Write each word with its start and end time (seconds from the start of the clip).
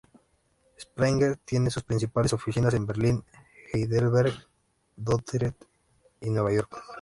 Springer 0.79 1.35
tiene 1.45 1.69
sus 1.69 1.83
principales 1.83 2.33
oficinas 2.33 2.73
en 2.73 2.87
Berlín, 2.87 3.23
Heidelberg, 3.71 4.33
Dordrecht 4.95 5.61
y 6.21 6.31
Nueva 6.31 6.51
York. 6.51 6.75